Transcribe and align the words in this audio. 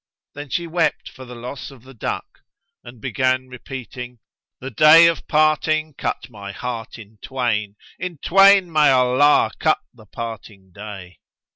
Then 0.33 0.49
she 0.49 0.65
wept 0.65 1.09
for 1.09 1.25
the 1.25 1.35
loss 1.35 1.69
of 1.69 1.83
the 1.83 1.93
duck 1.93 2.39
and 2.83 2.99
began 2.99 3.49
repeating, 3.49 4.17
"The 4.59 4.71
day 4.71 5.05
of 5.05 5.27
parting 5.27 5.93
cut 5.93 6.27
my 6.27 6.51
heart 6.51 6.97
in 6.97 7.19
twain:* 7.21 7.75
In 7.99 8.17
twain 8.17 8.71
may 8.71 8.89
Allah 8.89 9.51
cut 9.59 9.77
the 9.93 10.07
parting 10.07 10.71
day! 10.71 11.19